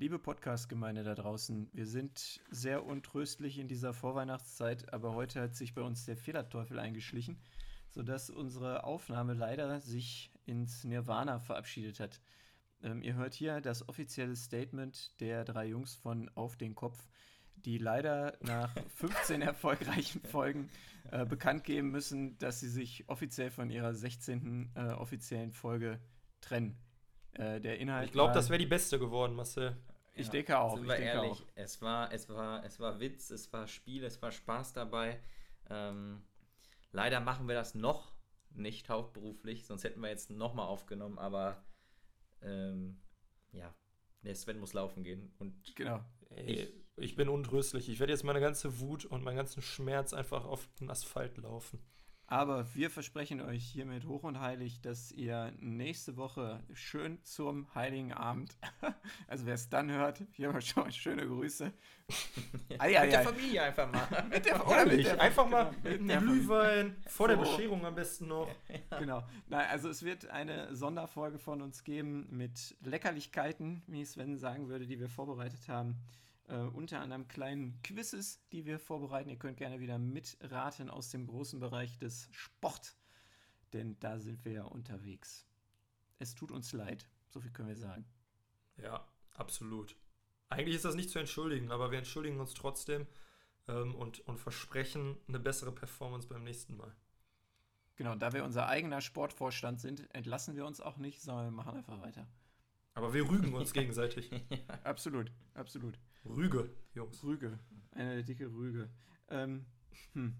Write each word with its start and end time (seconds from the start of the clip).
Liebe 0.00 0.18
Podcast-Gemeinde 0.18 1.04
da 1.04 1.14
draußen, 1.14 1.68
wir 1.74 1.84
sind 1.84 2.40
sehr 2.50 2.86
untröstlich 2.86 3.58
in 3.58 3.68
dieser 3.68 3.92
Vorweihnachtszeit, 3.92 4.94
aber 4.94 5.14
heute 5.14 5.42
hat 5.42 5.54
sich 5.54 5.74
bei 5.74 5.82
uns 5.82 6.06
der 6.06 6.16
Fehlerteufel 6.16 6.78
eingeschlichen, 6.78 7.38
sodass 7.90 8.30
unsere 8.30 8.84
Aufnahme 8.84 9.34
leider 9.34 9.78
sich 9.82 10.32
ins 10.46 10.84
Nirvana 10.84 11.38
verabschiedet 11.38 12.00
hat. 12.00 12.22
Ähm, 12.82 13.02
ihr 13.02 13.12
hört 13.16 13.34
hier 13.34 13.60
das 13.60 13.86
offizielle 13.90 14.36
Statement 14.36 15.20
der 15.20 15.44
drei 15.44 15.66
Jungs 15.66 15.96
von 15.96 16.30
Auf 16.34 16.56
den 16.56 16.74
Kopf, 16.74 17.06
die 17.56 17.76
leider 17.76 18.38
nach 18.40 18.74
15 18.94 19.42
erfolgreichen 19.42 20.22
Folgen 20.22 20.70
äh, 21.10 21.26
bekannt 21.26 21.64
geben 21.64 21.90
müssen, 21.90 22.38
dass 22.38 22.60
sie 22.60 22.70
sich 22.70 23.06
offiziell 23.10 23.50
von 23.50 23.68
ihrer 23.68 23.92
16. 23.92 24.70
Äh, 24.74 24.92
offiziellen 24.92 25.52
Folge 25.52 26.00
trennen. 26.40 26.78
Äh, 27.34 27.60
der 27.60 27.78
Inhalt. 27.78 28.06
Ich 28.06 28.12
glaube, 28.12 28.32
das 28.32 28.48
wäre 28.48 28.58
die 28.58 28.66
beste 28.66 28.98
geworden, 28.98 29.36
Marcel. 29.36 29.76
Ich 30.20 30.26
ja, 30.26 30.32
denke 30.32 30.58
auch. 30.58 30.76
Sind 30.76 30.86
wir 30.86 30.96
ehrlich, 30.96 31.32
auch. 31.32 31.42
Es, 31.54 31.82
war, 31.82 32.12
es, 32.12 32.28
war, 32.28 32.64
es 32.64 32.78
war 32.78 33.00
Witz, 33.00 33.30
es 33.30 33.52
war 33.52 33.66
Spiel, 33.66 34.04
es 34.04 34.20
war 34.22 34.30
Spaß 34.30 34.72
dabei. 34.72 35.20
Ähm, 35.68 36.22
leider 36.92 37.20
machen 37.20 37.48
wir 37.48 37.54
das 37.54 37.74
noch 37.74 38.14
nicht 38.50 38.88
hauptberuflich, 38.88 39.66
sonst 39.66 39.84
hätten 39.84 40.00
wir 40.00 40.08
jetzt 40.08 40.30
nochmal 40.30 40.66
aufgenommen, 40.66 41.18
aber 41.18 41.64
ähm, 42.42 43.00
ja, 43.52 43.74
der 44.22 44.34
Sven 44.34 44.58
muss 44.58 44.72
laufen 44.72 45.02
gehen. 45.02 45.32
Und 45.38 45.74
genau. 45.76 46.04
Ich, 46.36 46.68
ich 46.96 47.16
bin 47.16 47.28
untröstlich. 47.28 47.88
Ich 47.88 48.00
werde 48.00 48.12
jetzt 48.12 48.24
meine 48.24 48.40
ganze 48.40 48.80
Wut 48.80 49.04
und 49.04 49.24
meinen 49.24 49.36
ganzen 49.36 49.62
Schmerz 49.62 50.12
einfach 50.12 50.44
auf 50.44 50.68
den 50.80 50.90
Asphalt 50.90 51.36
laufen. 51.38 51.80
Aber 52.30 52.64
wir 52.76 52.90
versprechen 52.90 53.40
euch 53.40 53.64
hiermit 53.64 54.06
hoch 54.06 54.22
und 54.22 54.38
heilig, 54.38 54.80
dass 54.80 55.10
ihr 55.10 55.52
nächste 55.58 56.16
Woche 56.16 56.62
schön 56.72 57.18
zum 57.24 57.66
Heiligen 57.74 58.12
Abend, 58.12 58.56
also 59.26 59.46
wer 59.46 59.54
es 59.54 59.68
dann 59.68 59.90
hört, 59.90 60.22
hier 60.34 60.52
mal 60.52 60.62
schon 60.62 60.84
mal 60.84 60.92
schöne 60.92 61.26
Grüße. 61.26 61.72
Ai, 62.78 62.96
ai, 62.96 63.04
mit 63.04 63.12
der 63.12 63.22
Familie 63.24 63.62
einfach 63.64 63.90
mal. 63.90 64.26
mit 64.30 64.46
der, 64.46 64.64
oder 64.64 64.86
mit 64.86 65.04
der, 65.04 65.20
einfach 65.20 65.48
mal 65.48 65.74
mit 65.82 66.00
einem 66.00 66.20
Glühwein, 66.20 66.96
vor 67.08 67.26
der 67.26 67.36
Bescherung 67.36 67.84
am 67.84 67.96
besten 67.96 68.28
noch. 68.28 68.48
Genau. 68.96 69.24
Nein, 69.48 69.66
also 69.68 69.88
es 69.88 70.04
wird 70.04 70.30
eine 70.30 70.72
Sonderfolge 70.74 71.40
von 71.40 71.60
uns 71.60 71.82
geben 71.82 72.28
mit 72.30 72.76
Leckerlichkeiten, 72.84 73.82
wie 73.88 74.04
Sven 74.04 74.36
sagen 74.38 74.68
würde, 74.68 74.86
die 74.86 75.00
wir 75.00 75.08
vorbereitet 75.08 75.68
haben. 75.68 75.96
Äh, 76.50 76.56
unter 76.56 77.00
anderem 77.00 77.28
kleinen 77.28 77.80
Quizzes, 77.82 78.40
die 78.50 78.66
wir 78.66 78.80
vorbereiten. 78.80 79.30
Ihr 79.30 79.38
könnt 79.38 79.56
gerne 79.56 79.78
wieder 79.78 79.98
mitraten 79.98 80.90
aus 80.90 81.10
dem 81.10 81.28
großen 81.28 81.60
Bereich 81.60 81.96
des 81.98 82.28
Sport, 82.32 82.96
denn 83.72 83.96
da 84.00 84.18
sind 84.18 84.44
wir 84.44 84.52
ja 84.52 84.64
unterwegs. 84.64 85.46
Es 86.18 86.34
tut 86.34 86.50
uns 86.50 86.72
leid, 86.72 87.08
so 87.28 87.40
viel 87.40 87.52
können 87.52 87.68
wir 87.68 87.76
sagen. 87.76 88.04
Ja, 88.78 89.06
absolut. 89.34 89.96
Eigentlich 90.48 90.74
ist 90.74 90.84
das 90.84 90.96
nicht 90.96 91.10
zu 91.10 91.20
entschuldigen, 91.20 91.70
aber 91.70 91.92
wir 91.92 91.98
entschuldigen 91.98 92.40
uns 92.40 92.52
trotzdem 92.54 93.06
ähm, 93.68 93.94
und, 93.94 94.18
und 94.26 94.38
versprechen 94.38 95.16
eine 95.28 95.38
bessere 95.38 95.70
Performance 95.70 96.26
beim 96.26 96.42
nächsten 96.42 96.76
Mal. 96.76 96.92
Genau, 97.94 98.16
da 98.16 98.32
wir 98.32 98.42
unser 98.42 98.66
eigener 98.66 99.00
Sportvorstand 99.00 99.80
sind, 99.80 100.12
entlassen 100.12 100.56
wir 100.56 100.66
uns 100.66 100.80
auch 100.80 100.96
nicht, 100.96 101.22
sondern 101.22 101.44
wir 101.44 101.52
machen 101.52 101.76
einfach 101.76 102.00
weiter. 102.00 102.26
Aber 102.94 103.14
wir 103.14 103.28
rügen 103.30 103.54
uns 103.54 103.72
gegenseitig. 103.72 104.32
Absolut, 104.84 105.30
absolut. 105.54 105.96
Rüge, 106.24 106.70
Jungs. 106.94 107.22
Rüge. 107.24 107.58
Eine 107.92 108.24
dicke 108.24 108.46
Rüge. 108.46 108.88
Ähm, 109.28 109.66
hm. 110.12 110.34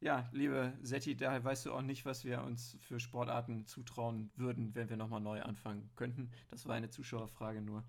Ja, 0.00 0.28
liebe 0.32 0.74
Setti, 0.82 1.16
da 1.16 1.42
weißt 1.42 1.66
du 1.66 1.72
auch 1.72 1.82
nicht, 1.82 2.04
was 2.04 2.24
wir 2.24 2.42
uns 2.42 2.76
für 2.80 3.00
Sportarten 3.00 3.66
zutrauen 3.66 4.30
würden, 4.36 4.74
wenn 4.74 4.90
wir 4.90 4.96
nochmal 4.96 5.20
neu 5.20 5.42
anfangen 5.42 5.90
könnten. 5.96 6.30
Das 6.50 6.66
war 6.66 6.74
eine 6.74 6.90
Zuschauerfrage 6.90 7.62
nur, 7.62 7.82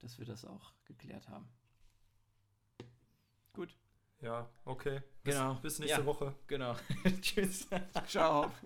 dass 0.00 0.18
wir 0.18 0.26
das 0.26 0.44
auch 0.44 0.74
geklärt 0.84 1.28
haben. 1.28 1.48
Gut. 3.54 3.76
Ja, 4.20 4.48
okay. 4.64 5.02
Bis, 5.22 5.34
genau. 5.34 5.54
Bis 5.54 5.78
nächste 5.78 6.00
ja, 6.00 6.06
Woche. 6.06 6.34
Genau. 6.46 6.76
Tschüss. 7.20 7.66
Ciao. 8.06 8.52